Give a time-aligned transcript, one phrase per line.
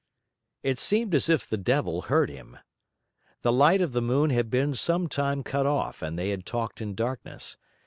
[0.63, 2.57] It seemed as if the devil heard him.
[3.43, 6.81] The light of the moon had been some time cut off and they had talked
[6.81, 7.55] in darkness.